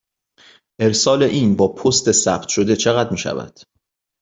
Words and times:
ارسال 0.79 1.23
این 1.23 1.55
با 1.55 1.67
پست 1.67 2.11
ثبت 2.11 2.47
شده 2.47 2.75
چقدر 2.75 3.09
می 3.09 3.17
شود؟ 3.17 3.59